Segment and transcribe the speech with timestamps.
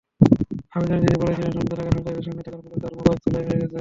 [0.75, 3.67] আবেদনে তিনি বলেছিলেন, সংশোধনাগারে সন্ত্রাসীদের সঙ্গে থাকার ফলে তাঁর মগজধোলাই হয়ে গেছে।